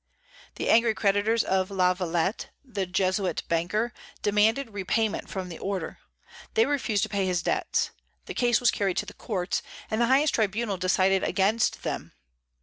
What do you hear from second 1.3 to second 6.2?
of La Valette, the Jesuit banker, demanded repayment from the Order.